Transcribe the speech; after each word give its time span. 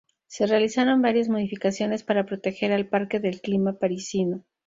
Se 0.25 0.47
realizaron 0.47 1.03
varias 1.03 1.29
modificaciones 1.29 2.01
para 2.01 2.25
proteger 2.25 2.71
al 2.71 2.87
parque 2.87 3.19
del 3.19 3.39
clima 3.39 3.73
parisino. 3.73 4.43